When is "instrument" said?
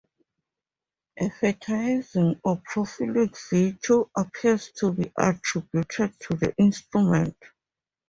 6.57-7.35